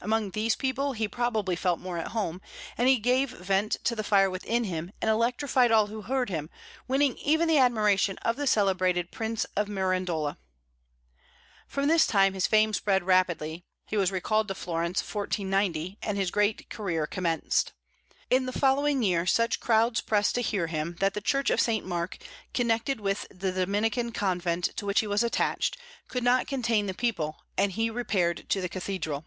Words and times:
Among 0.00 0.30
these 0.30 0.56
people 0.56 0.94
he 0.94 1.06
probably 1.06 1.54
felt 1.54 1.78
more 1.78 1.98
at 1.98 2.12
home; 2.12 2.40
and 2.78 2.88
he 2.88 2.96
gave 2.98 3.28
vent 3.28 3.72
to 3.84 3.94
the 3.94 4.02
fire 4.02 4.30
within 4.30 4.64
him 4.64 4.90
and 5.02 5.10
electrified 5.10 5.70
all 5.70 5.88
who 5.88 6.00
heard 6.00 6.30
him, 6.30 6.48
winning 6.88 7.18
even 7.18 7.46
the 7.46 7.58
admiration 7.58 8.16
of 8.22 8.36
the 8.36 8.46
celebrated 8.46 9.10
Prince 9.12 9.44
of 9.54 9.68
Mirandola. 9.68 10.38
From 11.68 11.88
this 11.88 12.06
time 12.06 12.32
his 12.32 12.46
fame 12.46 12.72
spread 12.72 13.02
rapidly, 13.04 13.66
he 13.86 13.98
was 13.98 14.10
recalled 14.10 14.48
to 14.48 14.54
Florence, 14.54 15.02
1490, 15.02 15.98
and 16.00 16.16
his 16.16 16.30
great 16.30 16.70
career 16.70 17.06
commenced. 17.06 17.74
In 18.30 18.46
the 18.46 18.52
following 18.58 19.02
year 19.02 19.26
such 19.26 19.60
crowds 19.60 20.00
pressed 20.00 20.36
to 20.36 20.40
hear 20.40 20.68
him 20.68 20.96
that 21.00 21.12
the 21.12 21.20
church 21.20 21.50
of 21.50 21.60
St. 21.60 21.84
Mark, 21.84 22.16
connected 22.54 22.98
with 22.98 23.26
the 23.30 23.52
Dominican 23.52 24.10
convent 24.12 24.70
to 24.76 24.86
which 24.86 25.00
he 25.00 25.06
was 25.06 25.22
attached, 25.22 25.76
could 26.08 26.24
not 26.24 26.46
contain 26.46 26.86
the 26.86 26.94
people, 26.94 27.42
and 27.58 27.72
he 27.72 27.90
repaired 27.90 28.46
to 28.48 28.62
the 28.62 28.70
cathedral. 28.70 29.26